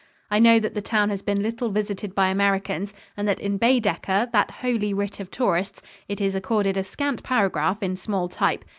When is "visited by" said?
1.69-2.29